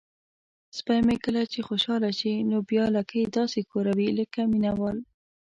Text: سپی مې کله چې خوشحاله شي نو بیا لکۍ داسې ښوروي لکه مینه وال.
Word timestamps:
سپی 0.77 0.99
مې 1.05 1.15
کله 1.25 1.41
چې 1.51 1.59
خوشحاله 1.67 2.09
شي 2.19 2.33
نو 2.49 2.57
بیا 2.69 2.85
لکۍ 2.95 3.23
داسې 3.37 3.59
ښوروي 3.69 4.09
لکه 4.19 4.41
مینه 4.51 4.71
وال. 4.79 4.97